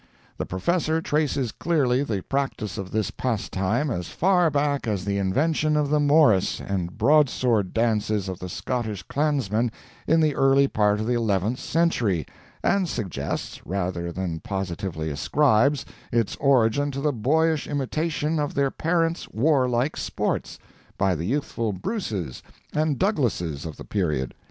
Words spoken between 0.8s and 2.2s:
traces clearly